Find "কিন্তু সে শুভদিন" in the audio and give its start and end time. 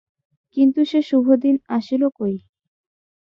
0.57-1.55